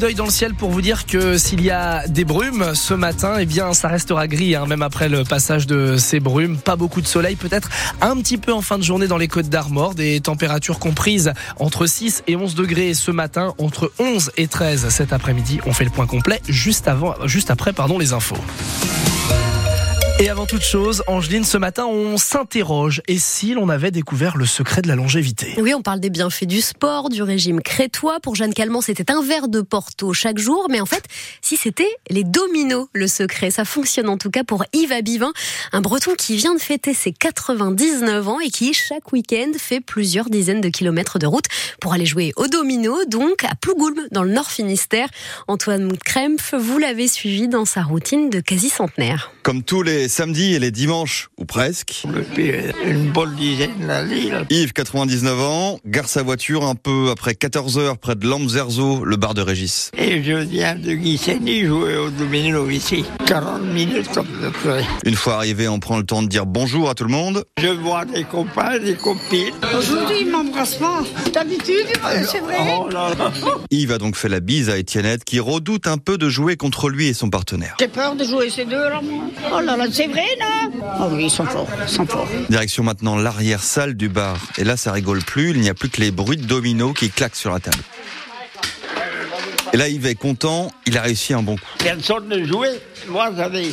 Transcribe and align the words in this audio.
d'œil 0.00 0.14
dans 0.14 0.24
le 0.24 0.30
ciel 0.30 0.54
pour 0.54 0.70
vous 0.70 0.80
dire 0.80 1.04
que 1.04 1.36
s'il 1.36 1.62
y 1.62 1.70
a 1.70 2.08
des 2.08 2.24
brumes 2.24 2.74
ce 2.74 2.94
matin, 2.94 3.34
eh 3.38 3.44
bien 3.44 3.74
ça 3.74 3.88
restera 3.88 4.26
gris, 4.28 4.56
hein, 4.56 4.64
même 4.64 4.80
après 4.80 5.10
le 5.10 5.24
passage 5.24 5.66
de 5.66 5.98
ces 5.98 6.20
brumes. 6.20 6.56
Pas 6.56 6.74
beaucoup 6.74 7.02
de 7.02 7.06
soleil, 7.06 7.36
peut-être 7.36 7.68
un 8.00 8.16
petit 8.16 8.38
peu 8.38 8.50
en 8.54 8.62
fin 8.62 8.78
de 8.78 8.82
journée 8.82 9.08
dans 9.08 9.18
les 9.18 9.28
côtes 9.28 9.50
d'Armor, 9.50 9.94
des 9.94 10.20
températures 10.20 10.78
comprises 10.78 11.34
entre 11.58 11.84
6 11.84 12.22
et 12.28 12.34
11 12.34 12.54
degrés 12.54 12.94
ce 12.94 13.10
matin, 13.10 13.52
entre 13.58 13.92
11 13.98 14.32
et 14.38 14.48
13 14.48 14.88
cet 14.88 15.12
après-midi. 15.12 15.60
On 15.66 15.74
fait 15.74 15.84
le 15.84 15.90
point 15.90 16.06
complet 16.06 16.40
juste 16.48 16.88
avant, 16.88 17.14
juste 17.26 17.50
après, 17.50 17.74
pardon, 17.74 17.98
les 17.98 18.14
infos. 18.14 18.38
Et 20.20 20.28
avant 20.28 20.44
toute 20.44 20.60
chose, 20.60 21.02
Angeline, 21.06 21.44
ce 21.44 21.56
matin, 21.56 21.86
on 21.86 22.18
s'interroge. 22.18 23.00
Et 23.08 23.18
si 23.18 23.54
l'on 23.54 23.70
avait 23.70 23.90
découvert 23.90 24.36
le 24.36 24.44
secret 24.44 24.82
de 24.82 24.88
la 24.88 24.94
longévité? 24.94 25.54
Oui, 25.56 25.72
on 25.72 25.80
parle 25.80 25.98
des 25.98 26.10
bienfaits 26.10 26.44
du 26.44 26.60
sport, 26.60 27.08
du 27.08 27.22
régime 27.22 27.62
crétois. 27.62 28.20
Pour 28.20 28.34
Jeanne 28.34 28.52
Calment, 28.52 28.82
c'était 28.82 29.10
un 29.10 29.22
verre 29.22 29.48
de 29.48 29.62
Porto 29.62 30.12
chaque 30.12 30.36
jour. 30.36 30.66
Mais 30.68 30.78
en 30.78 30.84
fait, 30.84 31.04
si 31.40 31.56
c'était 31.56 31.88
les 32.10 32.22
dominos, 32.22 32.88
le 32.92 33.06
secret, 33.06 33.50
ça 33.50 33.64
fonctionne 33.64 34.10
en 34.10 34.18
tout 34.18 34.30
cas 34.30 34.44
pour 34.44 34.62
Yves 34.74 34.92
Abivin, 34.92 35.32
un 35.72 35.80
breton 35.80 36.12
qui 36.18 36.36
vient 36.36 36.54
de 36.54 36.60
fêter 36.60 36.92
ses 36.92 37.12
99 37.12 38.28
ans 38.28 38.40
et 38.40 38.50
qui, 38.50 38.74
chaque 38.74 39.12
week-end, 39.12 39.52
fait 39.56 39.80
plusieurs 39.80 40.28
dizaines 40.28 40.60
de 40.60 40.68
kilomètres 40.68 41.18
de 41.18 41.26
route 41.26 41.46
pour 41.80 41.94
aller 41.94 42.04
jouer 42.04 42.34
au 42.36 42.46
domino, 42.46 43.06
donc 43.06 43.42
à 43.44 43.54
Plougoulm, 43.54 44.06
dans 44.12 44.22
le 44.22 44.32
Nord 44.32 44.50
Finistère. 44.50 45.08
Antoine 45.48 45.96
Krempf, 45.96 46.52
vous 46.52 46.76
l'avez 46.76 47.08
suivi 47.08 47.48
dans 47.48 47.64
sa 47.64 47.82
routine 47.82 48.28
de 48.28 48.40
quasi-centenaire. 48.40 49.32
Comme 49.50 49.64
tous 49.64 49.82
les 49.82 50.06
samedis 50.06 50.54
et 50.54 50.60
les 50.60 50.70
dimanches, 50.70 51.28
ou 51.36 51.44
presque. 51.44 52.04
une 52.84 53.10
bonne 53.10 53.34
dizaine 53.34 53.84
la 53.84 54.04
Yves, 54.48 54.72
99 54.72 55.40
ans, 55.40 55.80
gare 55.84 56.08
sa 56.08 56.22
voiture 56.22 56.64
un 56.64 56.76
peu 56.76 57.08
après 57.10 57.34
14 57.34 57.76
heures 57.78 57.98
près 57.98 58.14
de 58.14 58.28
Lamzerzo, 58.28 59.04
le 59.04 59.16
bar 59.16 59.34
de 59.34 59.42
Régis. 59.42 59.90
Et 59.98 60.22
je 60.22 60.34
viens 60.34 60.76
de 60.76 60.92
Guissény 60.92 61.64
jouer 61.64 61.96
au 61.96 62.10
domino 62.10 62.70
ici. 62.70 63.04
40 63.26 63.62
minutes 63.62 64.16
à 64.16 64.22
peu 64.22 64.50
près. 64.52 64.84
Une 65.04 65.16
fois 65.16 65.34
arrivé, 65.34 65.66
on 65.66 65.80
prend 65.80 65.98
le 65.98 66.04
temps 66.04 66.22
de 66.22 66.28
dire 66.28 66.46
bonjour 66.46 66.88
à 66.88 66.94
tout 66.94 67.04
le 67.04 67.10
monde. 67.10 67.44
Je 67.58 67.66
vois 67.66 68.04
des 68.04 68.22
copains, 68.22 68.78
des 68.78 68.94
copines. 68.94 69.54
Aujourd'hui, 69.76 70.18
il 70.20 70.30
m'embrasse 70.30 70.76
pas. 70.76 71.02
D'habitude, 71.34 71.86
c'est 72.24 72.38
vrai. 72.38 72.56
Oh 72.78 72.88
Yves 73.72 73.90
a 73.90 73.98
donc 73.98 74.14
fait 74.14 74.28
la 74.28 74.38
bise 74.38 74.70
à 74.70 74.78
Étiennette 74.78 75.24
qui 75.24 75.40
redoute 75.40 75.88
un 75.88 75.98
peu 75.98 76.18
de 76.18 76.28
jouer 76.28 76.56
contre 76.56 76.88
lui 76.88 77.08
et 77.08 77.14
son 77.14 77.30
partenaire. 77.30 77.74
J'ai 77.80 77.88
peur 77.88 78.14
de 78.14 78.22
jouer 78.22 78.48
ces 78.48 78.64
deux 78.64 78.88
là, 78.88 79.00
moi. 79.02 79.24
Oh 79.52 79.60
là 79.60 79.76
là, 79.76 79.86
c'est 79.90 80.06
vrai, 80.06 80.26
non 80.40 80.70
Oh 81.00 81.08
oui, 81.12 81.24
ils 81.24 81.30
sont 81.30 81.44
forts, 81.44 81.68
ils 81.82 81.88
sont 81.88 82.06
forts. 82.06 82.28
Direction 82.48 82.82
maintenant 82.82 83.16
l'arrière-salle 83.16 83.94
du 83.94 84.08
bar. 84.08 84.36
Et 84.58 84.64
là, 84.64 84.76
ça 84.76 84.92
rigole 84.92 85.22
plus, 85.22 85.50
il 85.50 85.60
n'y 85.60 85.68
a 85.68 85.74
plus 85.74 85.88
que 85.88 86.00
les 86.00 86.10
bruits 86.10 86.36
de 86.36 86.46
dominos 86.46 86.94
qui 86.94 87.10
claquent 87.10 87.36
sur 87.36 87.50
la 87.52 87.60
table. 87.60 87.78
Et 89.72 89.76
là, 89.76 89.88
Yves 89.88 90.06
est 90.06 90.14
content, 90.14 90.70
il 90.86 90.98
a 90.98 91.02
réussi 91.02 91.32
un 91.32 91.42
bon 91.42 91.56
coup. 91.56 91.62
Personne 91.78 92.28
ne 92.28 92.44
jouait. 92.44 92.80
Moi, 93.08 93.30
j'avais 93.36 93.68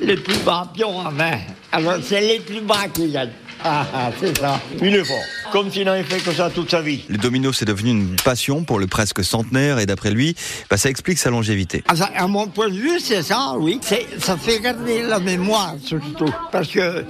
les 0.00 0.16
plus 0.16 0.36
bas 0.38 0.70
pions 0.72 1.06
à 1.06 1.10
main. 1.10 1.38
Alors, 1.72 1.96
c'est 2.02 2.20
les 2.20 2.40
plus 2.40 2.60
bas 2.60 2.88
qui 2.92 3.08
gagnent. 3.10 3.30
Ah, 3.64 3.86
ah, 3.94 4.10
c'est 4.20 4.38
ça. 4.38 4.60
Il 4.80 4.94
est 4.94 5.04
fort. 5.04 5.16
Comme 5.52 5.70
s'il 5.70 5.84
n'avait 5.84 6.04
fait 6.04 6.20
que 6.20 6.32
ça 6.32 6.48
toute 6.48 6.70
sa 6.70 6.80
vie. 6.80 7.04
Les 7.08 7.18
dominos, 7.18 7.56
c'est 7.58 7.64
devenu 7.64 7.90
une 7.90 8.16
passion 8.16 8.62
pour 8.62 8.78
le 8.78 8.86
presque 8.86 9.24
centenaire 9.24 9.78
et 9.78 9.86
d'après 9.86 10.10
lui, 10.10 10.36
bah, 10.68 10.76
ça 10.76 10.88
explique 10.88 11.18
sa 11.18 11.30
longévité. 11.30 11.82
Ah, 11.88 11.94
à 12.16 12.26
mon 12.28 12.46
point 12.46 12.68
de 12.68 12.74
vue, 12.74 13.00
c'est 13.00 13.22
ça, 13.22 13.54
oui. 13.58 13.80
Ça 14.18 14.36
fait 14.36 14.60
garder 14.60 15.02
la 15.02 15.18
mémoire, 15.18 15.74
surtout. 15.84 16.32
Parce 16.52 16.68
que 16.68 17.04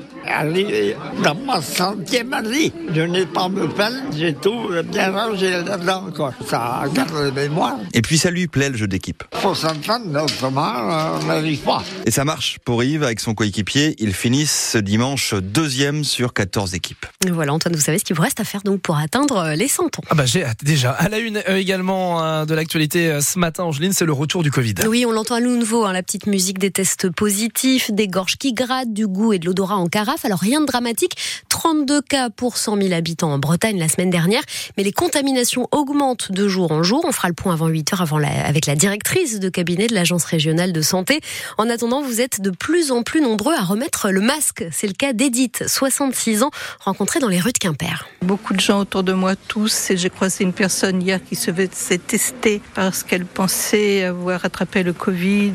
dans 1.22 1.34
ma 1.34 1.60
centième 1.60 2.32
année, 2.32 2.72
je 2.94 3.02
n'ai 3.02 3.26
pas 3.26 3.48
me 3.48 3.68
peine, 3.68 4.04
j'ai 4.16 4.34
tout 4.34 4.68
bien 4.90 5.12
rangé 5.12 5.50
là-dedans, 5.50 6.06
quoi. 6.14 6.32
Ça 6.46 6.84
garde 6.94 7.12
la 7.12 7.30
mémoire. 7.30 7.78
Et 7.92 8.02
puis 8.02 8.18
ça 8.18 8.30
lui 8.30 8.46
plaît 8.46 8.70
le 8.70 8.76
jeu 8.76 8.86
d'équipe. 8.86 9.24
Faut 9.34 9.54
s'entendre, 9.54 10.22
autrement, 10.22 11.18
on 11.20 11.26
n'arrive 11.26 11.60
pas. 11.60 11.82
Et 12.06 12.10
ça 12.10 12.24
marche 12.24 12.58
pour 12.64 12.82
Yves 12.82 13.02
avec 13.02 13.20
son 13.20 13.34
coéquipier. 13.34 13.94
Ils 13.98 14.14
finissent 14.14 14.70
ce 14.72 14.78
dimanche 14.78 15.34
deuxième 15.34 16.04
sur 16.04 16.32
14 16.32 16.74
équipes. 16.74 17.06
Voilà, 17.30 17.52
Antoine, 17.52 17.74
vous 17.74 17.80
savez 17.80 17.98
ce 17.98 18.04
qu'il 18.04 18.16
vous 18.16 18.22
reste 18.22 18.40
à 18.40 18.44
faire 18.44 18.62
donc 18.62 18.80
pour 18.80 18.96
atteindre 18.96 19.36
euh, 19.36 19.54
les 19.54 19.68
100 19.68 19.84
ans. 19.84 20.02
Ah 20.08 20.14
bah 20.14 20.26
j'ai 20.26 20.44
déjà. 20.62 20.92
À 20.92 21.08
la 21.08 21.18
une 21.18 21.38
euh, 21.48 21.56
également 21.56 22.22
euh, 22.22 22.44
de 22.44 22.54
l'actualité 22.54 23.20
ce 23.20 23.38
matin, 23.38 23.64
Angeline, 23.64 23.92
c'est 23.92 24.04
le 24.04 24.12
retour 24.12 24.42
du 24.42 24.50
Covid. 24.50 24.74
Oui, 24.86 25.04
on 25.06 25.12
l'entend 25.12 25.36
à 25.36 25.40
nouveau, 25.40 25.84
hein, 25.84 25.92
la 25.92 26.02
petite 26.02 26.26
musique 26.26 26.58
des 26.58 26.70
tests 26.70 27.10
positifs, 27.10 27.90
des 27.90 28.08
gorges 28.08 28.36
qui 28.36 28.52
grattent, 28.52 28.92
du 28.92 29.06
goût 29.06 29.32
et 29.32 29.38
de 29.38 29.46
l'odorat 29.46 29.76
en 29.76 29.88
Alors 30.24 30.40
rien 30.40 30.60
de 30.60 30.66
dramatique, 30.66 31.16
32 31.48 32.02
cas 32.02 32.30
pour 32.30 32.56
100 32.56 32.76
000 32.82 32.92
habitants 32.92 33.32
en 33.32 33.38
Bretagne 33.38 33.78
la 33.78 33.88
semaine 33.88 34.10
dernière, 34.10 34.42
mais 34.76 34.82
les 34.82 34.92
contaminations 34.92 35.68
augmentent 35.70 36.32
de 36.32 36.48
jour 36.48 36.72
en 36.72 36.82
jour. 36.82 37.04
On 37.06 37.12
fera 37.12 37.28
le 37.28 37.34
point 37.34 37.52
avant 37.52 37.68
8 37.68 37.92
heures 37.92 38.12
avec 38.44 38.66
la 38.66 38.74
directrice 38.74 39.38
de 39.38 39.48
cabinet 39.48 39.86
de 39.86 39.94
l'Agence 39.94 40.24
régionale 40.24 40.72
de 40.72 40.82
santé. 40.82 41.20
En 41.58 41.68
attendant, 41.68 42.02
vous 42.02 42.20
êtes 42.20 42.40
de 42.40 42.50
plus 42.50 42.90
en 42.90 43.02
plus 43.02 43.20
nombreux 43.20 43.54
à 43.54 43.62
remettre 43.62 44.10
le 44.10 44.20
masque. 44.20 44.64
C'est 44.72 44.86
le 44.86 44.94
cas 44.94 45.12
d'Edith, 45.12 45.64
66 45.66 46.42
ans, 46.42 46.50
rencontrée 46.80 47.20
dans 47.20 47.28
les 47.28 47.38
rues 47.38 47.52
de 47.52 47.58
Quimper. 47.58 48.08
Beaucoup 48.22 48.54
de 48.54 48.60
gens 48.60 48.80
autour 48.80 49.02
de 49.02 49.12
moi, 49.12 49.36
tous, 49.36 49.90
et 49.90 49.96
j'ai 49.96 50.10
croisé 50.10 50.44
une 50.44 50.52
personne 50.52 51.00
hier 51.00 51.22
qui 51.22 51.36
se 51.36 51.52
faisait 51.52 51.98
tester 51.98 52.60
parce 52.74 53.02
qu'elle 53.02 53.26
pensait 53.26 54.04
avoir 54.04 54.44
attrapé 54.44 54.82
le 54.82 54.92
Covid 54.92 55.52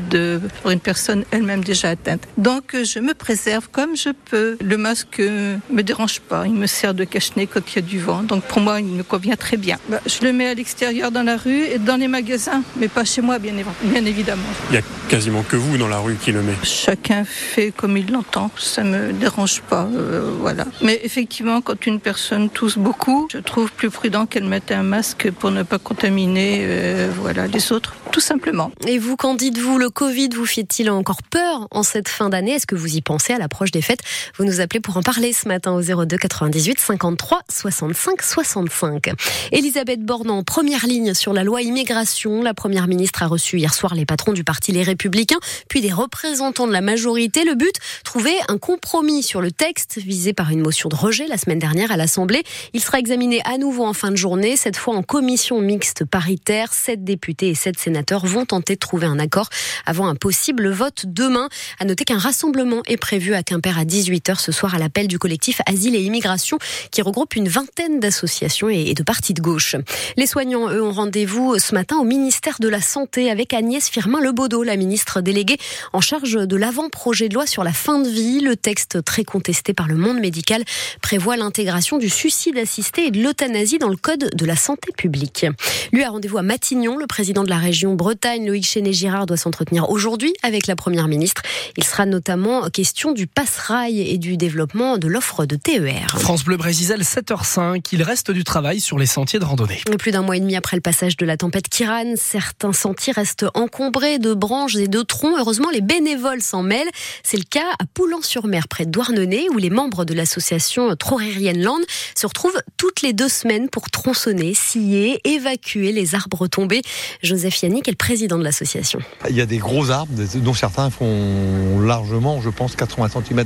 pour 0.62 0.70
une 0.70 0.80
personne 0.80 1.24
elle-même 1.30 1.62
déjà 1.62 1.90
atteinte. 1.90 2.22
Donc 2.38 2.76
je 2.82 3.00
me 3.00 3.12
préserve 3.12 3.68
comme 3.70 3.96
je 3.96 4.10
peux. 4.10 4.45
Le 4.60 4.76
masque 4.76 5.18
me 5.18 5.82
dérange 5.82 6.20
pas, 6.20 6.46
il 6.46 6.54
me 6.54 6.66
sert 6.66 6.94
de 6.94 7.04
cache-nez 7.04 7.46
quand 7.46 7.60
il 7.72 7.76
y 7.76 7.78
a 7.78 7.82
du 7.82 7.98
vent, 7.98 8.22
donc 8.22 8.44
pour 8.44 8.60
moi 8.60 8.80
il 8.80 8.86
me 8.86 9.02
convient 9.02 9.36
très 9.36 9.56
bien. 9.56 9.78
Bah, 9.88 10.00
je 10.06 10.24
le 10.24 10.32
mets 10.32 10.48
à 10.48 10.54
l'extérieur 10.54 11.10
dans 11.10 11.22
la 11.22 11.36
rue 11.36 11.64
et 11.64 11.78
dans 11.78 11.96
les 11.96 12.08
magasins, 12.08 12.62
mais 12.76 12.88
pas 12.88 13.04
chez 13.04 13.22
moi 13.22 13.38
bien, 13.38 13.52
bien 13.82 14.04
évidemment. 14.04 14.42
Il 14.70 14.76
y 14.76 14.78
a 14.78 14.82
quasiment 15.08 15.42
que 15.42 15.56
vous 15.56 15.78
dans 15.78 15.88
la 15.88 15.98
rue 15.98 16.16
qui 16.16 16.32
le 16.32 16.42
met. 16.42 16.54
Chacun 16.62 17.24
fait 17.24 17.72
comme 17.76 17.96
il 17.96 18.10
l'entend, 18.10 18.50
ça 18.56 18.82
me 18.84 19.12
dérange 19.12 19.62
pas, 19.62 19.88
euh, 19.94 20.30
voilà. 20.40 20.64
Mais 20.82 21.00
effectivement, 21.04 21.60
quand 21.60 21.86
une 21.86 22.00
personne 22.00 22.50
tousse 22.50 22.78
beaucoup, 22.78 23.28
je 23.32 23.38
trouve 23.38 23.72
plus 23.72 23.90
prudent 23.90 24.26
qu'elle 24.26 24.44
mette 24.44 24.72
un 24.72 24.82
masque 24.82 25.30
pour 25.30 25.50
ne 25.50 25.62
pas 25.62 25.78
contaminer, 25.78 26.60
euh, 26.62 27.10
voilà, 27.20 27.46
les 27.46 27.72
autres, 27.72 27.94
tout 28.12 28.20
simplement. 28.20 28.70
Et 28.86 28.98
vous, 28.98 29.16
qu'en 29.16 29.34
dites-vous? 29.34 29.78
Le 29.78 29.90
Covid 29.90 30.30
vous 30.34 30.46
fait-il 30.46 30.90
encore 30.90 31.22
peur 31.22 31.68
en 31.70 31.82
cette 31.82 32.08
fin 32.08 32.28
d'année? 32.28 32.52
Est-ce 32.52 32.66
que 32.66 32.74
vous 32.74 32.96
y 32.96 33.00
pensez 33.00 33.32
à 33.32 33.38
l'approche 33.38 33.70
des 33.70 33.82
fêtes? 33.82 34.00
Vous 34.38 34.44
nous 34.44 34.60
appelez 34.60 34.80
pour 34.80 34.98
en 34.98 35.02
parler 35.02 35.32
ce 35.32 35.48
matin 35.48 35.72
au 35.72 35.80
02 35.80 36.18
98 36.18 36.78
53 36.78 37.40
65 37.50 38.20
65. 38.20 39.12
Elisabeth 39.50 40.04
Borne 40.04 40.28
en 40.28 40.42
première 40.42 40.86
ligne 40.86 41.14
sur 41.14 41.32
la 41.32 41.42
loi 41.42 41.62
immigration. 41.62 42.42
La 42.42 42.52
première 42.52 42.86
ministre 42.86 43.22
a 43.22 43.28
reçu 43.28 43.56
hier 43.56 43.72
soir 43.72 43.94
les 43.94 44.04
patrons 44.04 44.34
du 44.34 44.44
parti 44.44 44.72
Les 44.72 44.82
Républicains, 44.82 45.38
puis 45.70 45.80
des 45.80 45.90
représentants 45.90 46.66
de 46.66 46.72
la 46.72 46.82
majorité. 46.82 47.44
Le 47.44 47.54
but, 47.54 47.76
trouver 48.04 48.34
un 48.48 48.58
compromis 48.58 49.22
sur 49.22 49.40
le 49.40 49.50
texte 49.50 49.96
visé 49.96 50.34
par 50.34 50.50
une 50.50 50.60
motion 50.60 50.90
de 50.90 50.96
rejet 50.96 51.26
la 51.28 51.38
semaine 51.38 51.58
dernière 51.58 51.90
à 51.90 51.96
l'Assemblée. 51.96 52.42
Il 52.74 52.82
sera 52.82 52.98
examiné 52.98 53.40
à 53.46 53.56
nouveau 53.56 53.86
en 53.86 53.94
fin 53.94 54.10
de 54.10 54.16
journée, 54.16 54.56
cette 54.58 54.76
fois 54.76 54.96
en 54.96 55.02
commission 55.02 55.62
mixte 55.62 56.04
paritaire. 56.04 56.74
Sept 56.74 57.02
députés 57.02 57.48
et 57.48 57.54
sept 57.54 57.78
sénateurs 57.78 58.26
vont 58.26 58.44
tenter 58.44 58.74
de 58.74 58.80
trouver 58.80 59.06
un 59.06 59.18
accord 59.18 59.48
avant 59.86 60.08
un 60.08 60.14
possible 60.14 60.68
vote 60.68 61.06
demain. 61.06 61.48
À 61.78 61.86
noter 61.86 62.04
qu'un 62.04 62.18
rassemblement 62.18 62.82
est 62.86 62.98
prévu 62.98 63.32
à 63.32 63.42
Quimper 63.42 63.78
à 63.78 63.86
18h 64.26 64.40
ce 64.40 64.52
soir 64.52 64.74
à 64.74 64.78
l'appel 64.78 65.08
du 65.08 65.18
collectif 65.18 65.60
Asile 65.66 65.94
et 65.94 66.02
Immigration 66.02 66.58
qui 66.90 67.02
regroupe 67.02 67.36
une 67.36 67.48
vingtaine 67.48 68.00
d'associations 68.00 68.68
et 68.68 68.94
de 68.94 69.02
partis 69.02 69.34
de 69.34 69.40
gauche. 69.40 69.76
Les 70.16 70.26
soignants, 70.26 70.68
eux, 70.68 70.82
ont 70.82 70.92
rendez-vous 70.92 71.58
ce 71.58 71.74
matin 71.74 71.96
au 71.98 72.04
ministère 72.04 72.56
de 72.60 72.68
la 72.68 72.80
Santé 72.80 73.30
avec 73.30 73.52
Agnès 73.52 73.88
Firmin-Lebaudot, 73.88 74.62
la 74.62 74.76
ministre 74.76 75.20
déléguée 75.20 75.58
en 75.92 76.00
charge 76.00 76.34
de 76.46 76.56
l'avant-projet 76.56 77.28
de 77.28 77.34
loi 77.34 77.46
sur 77.46 77.64
la 77.64 77.72
fin 77.72 78.00
de 78.00 78.08
vie. 78.08 78.40
Le 78.40 78.56
texte 78.56 79.04
très 79.04 79.24
contesté 79.24 79.74
par 79.74 79.88
le 79.88 79.96
monde 79.96 80.18
médical 80.18 80.62
prévoit 81.02 81.36
l'intégration 81.36 81.98
du 81.98 82.08
suicide 82.08 82.58
assisté 82.58 83.06
et 83.06 83.10
de 83.10 83.20
l'euthanasie 83.20 83.78
dans 83.78 83.88
le 83.88 83.96
code 83.96 84.30
de 84.34 84.46
la 84.46 84.56
santé 84.56 84.92
publique. 84.96 85.46
Lui 85.92 86.04
a 86.04 86.10
rendez-vous 86.10 86.38
à 86.38 86.42
Matignon. 86.42 86.96
Le 86.96 87.06
président 87.06 87.44
de 87.44 87.50
la 87.50 87.58
région 87.58 87.94
Bretagne, 87.94 88.46
Loïc 88.46 88.66
Chéné-Girard, 88.66 89.26
doit 89.26 89.36
s'entretenir 89.36 89.90
aujourd'hui 89.90 90.34
avec 90.42 90.66
la 90.66 90.76
première 90.76 91.08
ministre. 91.08 91.42
Il 91.76 91.84
sera 91.84 92.06
notamment 92.06 92.68
question 92.70 93.12
du 93.12 93.26
passe-rail 93.26 94.00
et 94.00 94.15
du 94.18 94.36
développement 94.36 94.98
de 94.98 95.08
l'offre 95.08 95.46
de 95.46 95.56
TER. 95.56 96.06
France 96.18 96.44
Bleu 96.44 96.56
Brésil, 96.56 96.96
7h05. 97.00 97.84
Il 97.92 98.02
reste 98.02 98.30
du 98.30 98.44
travail 98.44 98.80
sur 98.80 98.98
les 98.98 99.06
sentiers 99.06 99.38
de 99.38 99.44
randonnée. 99.44 99.82
Plus 99.98 100.10
d'un 100.10 100.22
mois 100.22 100.36
et 100.36 100.40
demi 100.40 100.56
après 100.56 100.76
le 100.76 100.80
passage 100.80 101.16
de 101.16 101.26
la 101.26 101.36
tempête 101.36 101.68
Kiran, 101.68 102.14
certains 102.16 102.72
sentiers 102.72 103.12
restent 103.12 103.46
encombrés 103.54 104.18
de 104.18 104.34
branches 104.34 104.76
et 104.76 104.88
de 104.88 105.02
troncs. 105.02 105.34
Heureusement, 105.38 105.70
les 105.70 105.80
bénévoles 105.80 106.42
s'en 106.42 106.62
mêlent. 106.62 106.90
C'est 107.22 107.36
le 107.36 107.44
cas 107.44 107.72
à 107.78 107.84
Poulan-sur-Mer, 107.92 108.68
près 108.68 108.86
de 108.86 108.90
Douarnenez, 108.90 109.48
où 109.50 109.58
les 109.58 109.70
membres 109.70 110.04
de 110.04 110.14
l'association 110.14 110.94
Trorérienne 110.96 111.62
Land 111.62 111.80
se 112.14 112.26
retrouvent 112.26 112.60
toutes 112.76 113.02
les 113.02 113.12
deux 113.12 113.28
semaines 113.28 113.68
pour 113.68 113.90
tronçonner, 113.90 114.54
scier, 114.54 115.20
évacuer 115.24 115.92
les 115.92 116.14
arbres 116.14 116.46
tombés. 116.46 116.82
Joseph 117.22 117.62
Yannick 117.62 117.88
est 117.88 117.92
le 117.92 117.96
président 117.96 118.38
de 118.38 118.44
l'association. 118.44 119.00
Il 119.28 119.36
y 119.36 119.40
a 119.40 119.46
des 119.46 119.58
gros 119.58 119.90
arbres, 119.90 120.12
dont 120.36 120.54
certains 120.54 120.90
font 120.90 121.80
largement, 121.80 122.40
je 122.40 122.50
pense, 122.50 122.76
80 122.76 123.08
cm 123.26 123.44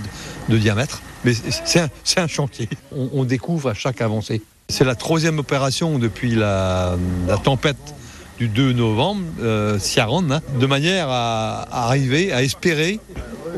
de 0.49 0.57
diamètre. 0.61 1.03
Mais 1.25 1.33
c'est 1.65 2.21
un, 2.21 2.29
chantier. 2.29 2.69
On, 2.93 3.25
découvre 3.25 3.71
à 3.71 3.75
chaque 3.75 4.01
avancée. 4.01 4.43
C'est 4.69 4.85
la 4.85 4.95
troisième 4.95 5.39
opération 5.39 5.99
depuis 5.99 6.35
la 6.35 6.97
tempête 7.43 7.95
du 8.41 8.49
2 8.49 8.73
novembre, 8.73 9.21
euh, 9.43 9.79
hein, 9.99 10.41
de 10.59 10.67
manière 10.67 11.09
à, 11.11 11.85
arriver, 11.85 12.33
à 12.33 12.43
espérer 12.43 12.99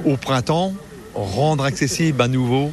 au 0.05 0.17
printemps 0.17 0.75
rendre 1.15 1.65
accessible 1.65 2.21
à 2.21 2.27
nouveau 2.27 2.73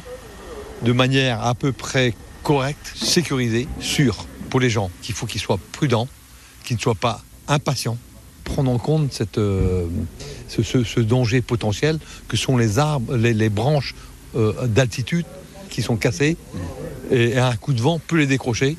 de 0.82 0.92
manière 0.92 1.46
à 1.46 1.54
peu 1.54 1.70
près 1.70 2.14
correcte, 2.42 2.92
sécurisée, 2.96 3.68
sûre 3.78 4.26
pour 4.48 4.58
les 4.58 4.70
gens. 4.70 4.90
Qu'il 5.02 5.14
faut 5.14 5.26
qu'ils 5.26 5.40
soient 5.40 5.60
prudents, 5.70 6.08
qu'ils 6.64 6.76
ne 6.76 6.80
soient 6.80 6.96
pas 6.96 7.22
impatients, 7.46 7.98
prendre 8.42 8.72
en 8.72 8.78
compte 8.78 9.12
cette, 9.12 9.38
euh, 9.38 9.86
ce, 10.48 11.00
danger 11.00 11.42
potentiel 11.42 12.00
que 12.26 12.36
sont 12.36 12.56
les 12.56 12.80
arbres, 12.80 13.14
les, 13.14 13.50
branches 13.50 13.94
d'altitude 14.34 15.26
qui 15.70 15.82
sont 15.82 15.96
cassées 15.96 16.36
et 17.10 17.38
un 17.38 17.56
coup 17.56 17.72
de 17.72 17.80
vent 17.80 18.00
peut 18.06 18.16
les 18.16 18.26
décrocher. 18.26 18.76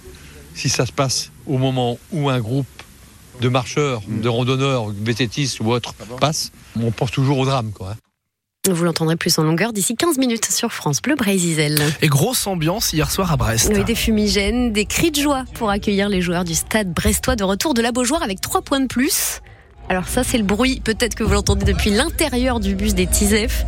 Si 0.56 0.70
ça 0.70 0.86
se 0.86 0.92
passe 0.92 1.32
au 1.48 1.58
moment 1.58 1.98
où 2.12 2.30
un 2.30 2.40
groupe 2.40 2.68
de 3.40 3.50
marcheurs, 3.50 4.02
de 4.08 4.28
randonneurs, 4.28 4.90
vététistes 4.90 5.60
ou 5.62 5.72
autres 5.72 5.96
passe, 6.20 6.52
on 6.80 6.92
pense 6.92 7.12
toujours 7.12 7.40
au 7.40 7.46
drame. 7.46 7.72
Quoi, 7.72 7.92
hein. 7.92 7.96
Vous 8.70 8.84
l'entendrez 8.84 9.16
plus 9.16 9.40
en 9.40 9.44
longueur 9.44 9.74
d'ici 9.74 9.96
15 9.96 10.20
minutes 10.20 10.52
sur 10.52 10.72
France 10.72 11.02
Bleu 11.02 11.16
Brésil. 11.16 11.82
Et 12.04 12.08
grosse 12.08 12.46
ambiance 12.46 12.94
hier 12.94 13.10
soir 13.10 13.32
à 13.32 13.38
Brest. 13.38 13.72
Oui, 13.74 13.84
des 13.84 13.96
fumigènes, 13.96 14.72
des 14.72 14.86
cris 14.86 15.10
de 15.10 15.20
joie 15.20 15.46
pour 15.56 15.72
accueillir 15.72 16.10
les 16.10 16.22
joueurs 16.22 16.44
du 16.44 16.54
stade 16.54 16.94
brestois 16.94 17.36
de 17.36 17.44
retour 17.44 17.74
de 17.74 17.82
la 17.82 17.92
Beaujoire 17.92 18.22
avec 18.22 18.40
3 18.40 18.62
points 18.62 18.82
de 18.82 18.86
plus. 18.86 19.42
Alors 19.90 20.08
ça, 20.08 20.24
c'est 20.24 20.38
le 20.38 20.44
bruit, 20.44 20.80
peut-être 20.80 21.16
que 21.16 21.24
vous 21.24 21.34
l'entendez 21.34 21.66
depuis 21.66 21.90
l'intérieur 21.90 22.60
du 22.60 22.76
bus 22.76 22.94
des 22.94 23.08
Tizef. 23.08 23.66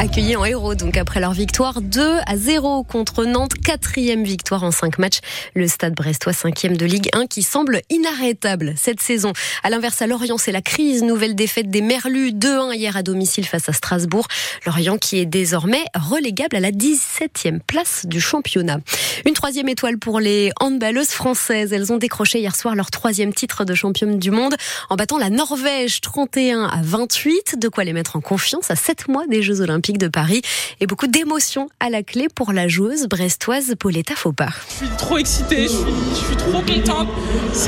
Accueillis 0.00 0.36
en 0.36 0.44
héros, 0.44 0.76
donc 0.76 0.96
après 0.96 1.18
leur 1.18 1.32
victoire 1.32 1.80
2 1.80 2.18
à 2.24 2.36
0 2.36 2.84
contre 2.84 3.24
Nantes, 3.24 3.54
quatrième 3.54 4.22
victoire 4.22 4.62
en 4.62 4.70
5 4.70 5.00
matchs. 5.00 5.18
Le 5.56 5.66
stade 5.66 5.92
brestois, 5.94 6.32
cinquième 6.32 6.76
de 6.76 6.86
Ligue 6.86 7.08
1, 7.14 7.26
qui 7.26 7.42
semble 7.42 7.80
inarrêtable 7.90 8.74
cette 8.76 9.02
saison. 9.02 9.32
À 9.64 9.70
l'inverse, 9.70 10.00
à 10.00 10.06
Lorient, 10.06 10.38
c'est 10.38 10.52
la 10.52 10.62
crise. 10.62 11.02
Nouvelle 11.02 11.34
défaite 11.34 11.68
des 11.68 11.80
Merlus, 11.80 12.30
2-1 12.30 12.76
hier 12.76 12.96
à 12.96 13.02
domicile 13.02 13.44
face 13.44 13.68
à 13.68 13.72
Strasbourg. 13.72 14.28
Lorient 14.66 14.98
qui 14.98 15.18
est 15.18 15.26
désormais 15.26 15.82
relégable 15.96 16.54
à 16.54 16.60
la 16.60 16.70
17e 16.70 17.58
place 17.58 18.06
du 18.06 18.20
championnat. 18.20 18.78
Une 19.26 19.34
troisième 19.34 19.68
étoile 19.68 19.98
pour 19.98 20.20
les 20.20 20.52
handballeuses 20.60 21.08
françaises. 21.08 21.72
Elles 21.72 21.92
ont 21.92 21.98
décroché 21.98 22.38
hier 22.38 22.54
soir 22.54 22.76
leur 22.76 22.92
troisième 22.92 23.34
titre 23.34 23.64
de 23.64 23.74
championne 23.74 24.20
du 24.20 24.30
monde 24.30 24.54
en 24.90 24.94
battant 24.94 25.18
la 25.18 25.28
Norvège 25.28 26.00
31 26.02 26.66
à 26.66 26.82
28. 26.82 27.56
De 27.58 27.68
quoi 27.68 27.82
les 27.82 27.92
mettre 27.92 28.14
en 28.14 28.20
confiance 28.20 28.70
à 28.70 28.76
7 28.76 29.08
mois 29.08 29.26
des 29.26 29.42
Jeux 29.42 29.60
Olympiques 29.60 29.87
de 29.96 30.08
Paris. 30.08 30.42
Et 30.80 30.86
beaucoup 30.86 31.06
d'émotions 31.06 31.70
à 31.80 31.88
la 31.88 32.02
clé 32.02 32.26
pour 32.34 32.52
la 32.52 32.68
joueuse 32.68 33.06
brestoise 33.06 33.74
Pauletta 33.78 34.14
Fopard. 34.14 34.56
Je 34.68 34.86
suis 34.86 34.96
trop 34.96 35.16
excitée, 35.16 35.68
je 35.68 36.26
suis, 36.26 36.36
trop 36.36 36.60
contente. 36.60 37.08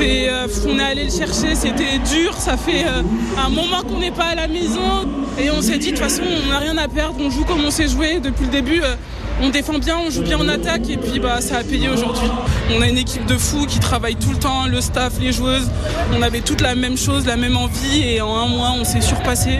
Euh, 0.01 0.47
on 0.67 0.77
est 0.77 0.83
allé 0.83 1.05
le 1.05 1.09
chercher, 1.09 1.55
c'était 1.55 1.97
dur, 1.99 2.35
ça 2.37 2.57
fait 2.57 2.85
euh, 2.85 3.01
un 3.43 3.49
moment 3.49 3.81
qu'on 3.81 3.99
n'est 3.99 4.11
pas 4.11 4.25
à 4.25 4.35
la 4.35 4.47
maison 4.47 5.07
et 5.39 5.49
on 5.49 5.61
s'est 5.61 5.77
dit 5.77 5.91
de 5.91 5.97
toute 5.97 6.03
façon 6.03 6.21
on 6.23 6.49
n'a 6.49 6.59
rien 6.59 6.77
à 6.77 6.87
perdre, 6.87 7.15
on 7.19 7.29
joue 7.29 7.45
comme 7.45 7.63
on 7.63 7.71
s'est 7.71 7.87
joué 7.87 8.19
depuis 8.19 8.45
le 8.45 8.51
début. 8.51 8.81
euh, 8.81 8.95
on 9.41 9.49
défend 9.49 9.79
bien, 9.79 9.97
on 9.97 10.11
joue 10.11 10.21
bien 10.21 10.37
en 10.37 10.47
attaque 10.47 10.89
et 10.89 10.97
puis 10.97 11.19
bah 11.19 11.41
ça 11.41 11.57
a 11.57 11.63
payé 11.63 11.89
aujourd'hui. 11.89 12.27
On 12.75 12.81
a 12.81 12.87
une 12.87 12.97
équipe 12.97 13.25
de 13.25 13.37
fous 13.37 13.65
qui 13.65 13.79
travaille 13.79 14.15
tout 14.15 14.29
le 14.31 14.37
temps, 14.37 14.67
le 14.67 14.81
staff, 14.81 15.13
les 15.19 15.31
joueuses. 15.31 15.69
On 16.13 16.21
avait 16.21 16.41
toute 16.41 16.61
la 16.61 16.75
même 16.75 16.97
chose, 16.97 17.25
la 17.25 17.37
même 17.37 17.57
envie 17.57 18.03
et 18.03 18.21
en 18.21 18.35
un 18.35 18.47
mois 18.47 18.73
on 18.79 18.83
s'est 18.83 19.01
surpassé. 19.01 19.59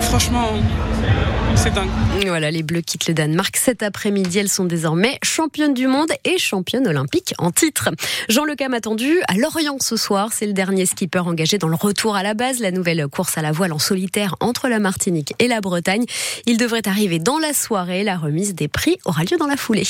Franchement, 0.00 0.48
Voilà, 2.26 2.50
les 2.50 2.62
Bleus 2.62 2.80
quittent 2.80 3.08
le 3.08 3.14
Danemark 3.14 3.56
cet 3.56 3.82
après-midi. 3.82 4.38
Elles 4.38 4.48
sont 4.48 4.64
désormais 4.64 5.18
championnes 5.22 5.74
du 5.74 5.86
monde 5.86 6.10
et 6.24 6.38
championnes 6.38 6.86
olympiques 6.86 7.34
en 7.38 7.50
titre. 7.50 7.90
Jean 8.28 8.44
Le 8.44 8.54
Cam 8.54 8.74
attendu 8.74 9.20
à 9.28 9.34
Lorient 9.34 9.76
ce 9.80 9.96
soir. 9.96 10.30
C'est 10.32 10.46
le 10.46 10.52
dernier 10.52 10.86
skipper 10.86 11.20
engagé 11.20 11.58
dans 11.58 11.68
le 11.68 11.74
retour 11.74 12.16
à 12.16 12.22
la 12.22 12.34
base, 12.34 12.60
la 12.60 12.70
nouvelle 12.70 13.06
course 13.08 13.36
à 13.38 13.42
la 13.42 13.52
voile 13.52 13.72
en 13.72 13.78
solitaire 13.78 14.34
entre 14.40 14.68
la 14.68 14.78
Martinique 14.78 15.34
et 15.38 15.48
la 15.48 15.60
Bretagne. 15.60 16.04
Il 16.46 16.56
devrait 16.56 16.86
arriver 16.86 17.18
dans 17.18 17.38
la 17.38 17.52
soirée. 17.52 18.02
La 18.02 18.16
remise 18.16 18.54
des 18.54 18.68
prix 18.68 18.98
aura 19.04 19.22
lieu 19.22 19.36
dans 19.38 19.46
la 19.46 19.56
foulée. 19.56 19.84